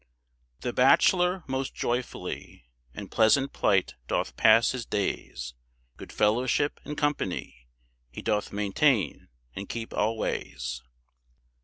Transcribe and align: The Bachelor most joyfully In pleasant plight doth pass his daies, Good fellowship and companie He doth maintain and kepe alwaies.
The 0.61 0.73
Bachelor 0.73 1.43
most 1.45 1.75
joyfully 1.75 2.71
In 2.95 3.07
pleasant 3.09 3.53
plight 3.53 3.93
doth 4.07 4.35
pass 4.35 4.71
his 4.71 4.83
daies, 4.83 5.53
Good 5.97 6.11
fellowship 6.11 6.79
and 6.83 6.97
companie 6.97 7.67
He 8.09 8.23
doth 8.23 8.51
maintain 8.51 9.27
and 9.55 9.69
kepe 9.69 9.93
alwaies. 9.95 10.81